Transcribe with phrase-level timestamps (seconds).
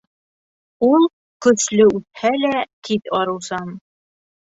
[0.87, 1.05] Ул,
[1.47, 2.57] көслө үҫһә лә,
[2.91, 3.75] тиҙ арыусан.